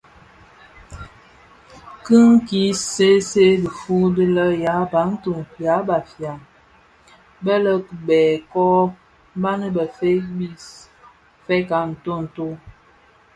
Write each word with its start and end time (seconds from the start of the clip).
Bi 2.05 2.21
ki 2.47 2.63
see 2.89 3.23
see 3.29 3.59
dhifuu 3.61 4.05
di 4.15 4.25
bè 4.35 4.45
yabantu 4.65 5.33
(ya 5.63 5.75
Bafia) 5.87 6.33
be 7.43 7.53
kibèè 7.87 8.33
kō 8.51 8.65
bani 9.41 9.67
bëftëg 9.75 10.21
bis 10.37 10.65
fèeg 11.45 11.67
a 11.79 11.81
ntonto. 11.91 12.47